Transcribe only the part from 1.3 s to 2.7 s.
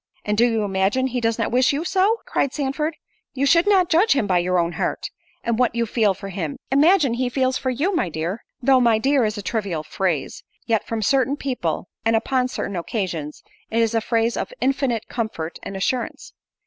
not wish you so?" cried